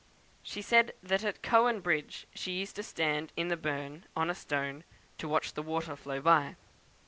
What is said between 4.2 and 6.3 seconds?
a stone, to watch the water flow